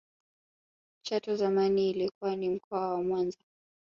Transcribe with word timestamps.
chato 1.05 1.35
zamani 1.35 1.89
ilikuwa 1.89 2.35
ni 2.35 2.49
mkoa 2.49 2.89
wa 2.89 3.03
mwanza 3.03 3.39